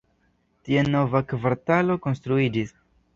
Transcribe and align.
Tie 0.69 0.83
nova 0.95 1.21
kvartalo 1.33 1.99
konstruiĝis. 2.07 2.73